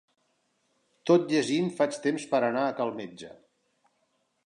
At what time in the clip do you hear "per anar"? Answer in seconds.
2.35-2.67